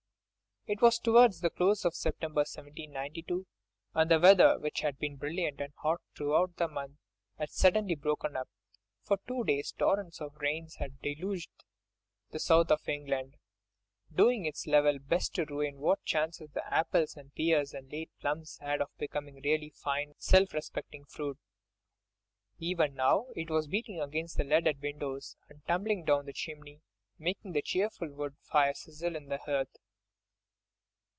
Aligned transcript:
It 0.67 0.79
was 0.79 0.99
towards 0.99 1.41
the 1.41 1.49
close 1.49 1.85
of 1.85 1.95
September, 1.95 2.41
1792, 2.41 3.47
and 3.95 4.11
the 4.11 4.19
weather 4.19 4.59
which 4.59 4.81
had 4.81 4.99
been 4.99 5.15
brilliant 5.17 5.59
and 5.59 5.73
hot 5.77 6.01
throughout 6.15 6.57
the 6.57 6.67
month 6.67 6.99
had 7.39 7.49
suddenly 7.49 7.95
broken 7.95 8.35
up; 8.35 8.47
for 9.03 9.17
two 9.27 9.43
days 9.43 9.71
torrents 9.75 10.21
of 10.21 10.35
rain 10.35 10.67
had 10.77 11.01
deluged 11.01 11.49
the 12.29 12.37
south 12.37 12.69
of 12.69 12.87
England, 12.87 13.37
doing 14.13 14.45
its 14.45 14.67
level 14.67 14.99
best 14.99 15.33
to 15.33 15.45
ruin 15.45 15.79
what 15.79 16.05
chances 16.05 16.51
the 16.51 16.71
apples 16.71 17.17
and 17.17 17.33
pears 17.33 17.73
and 17.73 17.91
late 17.91 18.11
plums 18.19 18.59
had 18.61 18.81
of 18.83 18.95
becoming 18.99 19.41
really 19.43 19.71
fine, 19.71 20.13
self 20.19 20.53
respecting 20.53 21.05
fruit. 21.05 21.39
Even 22.59 22.93
now 22.93 23.25
it 23.35 23.49
was 23.49 23.65
beating 23.65 23.99
against 23.99 24.37
the 24.37 24.43
leaded 24.43 24.79
windows, 24.79 25.35
and 25.49 25.65
tumbling 25.65 26.05
down 26.05 26.27
the 26.27 26.31
chimney, 26.33 26.83
making 27.17 27.53
the 27.53 27.63
cheerful 27.63 28.13
wood 28.13 28.37
fire 28.43 28.75
sizzle 28.75 29.15
in 29.15 29.25
the 29.25 29.39
hearth. 29.39 29.77